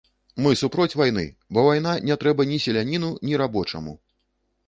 Мы 0.43 0.53
супроць 0.61 0.95
вайны, 1.01 1.25
бо 1.57 1.65
вайна 1.67 1.91
не 2.09 2.17
трэба 2.23 2.47
ні 2.51 2.57
селяніну, 2.65 3.13
ні 3.29 3.33
рабочаму. 3.43 3.93